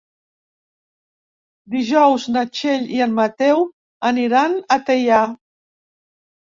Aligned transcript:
Dijous 1.75 2.27
na 2.37 2.43
Txell 2.57 2.91
i 2.97 3.05
en 3.09 3.15
Mateu 3.21 3.65
aniran 4.13 4.61
a 4.79 4.81
Teià. 4.91 5.25